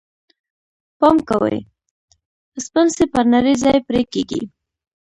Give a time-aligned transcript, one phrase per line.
[0.99, 1.57] پام کوئ!
[2.65, 4.41] سپڼسی پر نري ځای پرې کېږي.